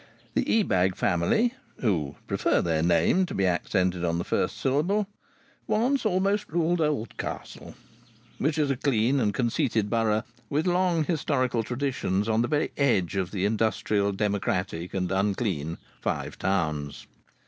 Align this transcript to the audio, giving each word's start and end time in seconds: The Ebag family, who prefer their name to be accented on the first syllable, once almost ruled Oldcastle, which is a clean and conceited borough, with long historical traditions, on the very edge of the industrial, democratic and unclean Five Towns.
The 0.33 0.45
Ebag 0.61 0.95
family, 0.95 1.53
who 1.77 2.15
prefer 2.25 2.63
their 2.63 2.81
name 2.81 3.27
to 3.27 3.35
be 3.35 3.45
accented 3.45 4.03
on 4.03 4.17
the 4.17 4.23
first 4.23 4.57
syllable, 4.57 5.05
once 5.67 6.07
almost 6.07 6.47
ruled 6.49 6.81
Oldcastle, 6.81 7.75
which 8.39 8.57
is 8.57 8.71
a 8.71 8.75
clean 8.77 9.19
and 9.19 9.31
conceited 9.31 9.91
borough, 9.91 10.23
with 10.49 10.65
long 10.65 11.03
historical 11.03 11.61
traditions, 11.61 12.27
on 12.27 12.41
the 12.41 12.47
very 12.47 12.71
edge 12.77 13.15
of 13.15 13.29
the 13.29 13.45
industrial, 13.45 14.11
democratic 14.11 14.95
and 14.95 15.11
unclean 15.11 15.77
Five 16.01 16.39
Towns. 16.39 17.05